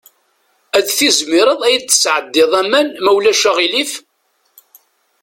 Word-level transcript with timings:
Ad 0.77 0.85
tizmireḍ 0.87 1.61
ad 1.63 1.71
iyi-d-tesɛeddiḍ 1.71 2.51
aman, 2.61 2.87
ma 3.03 3.11
ulac 3.17 3.43
aɣilif? 3.49 3.91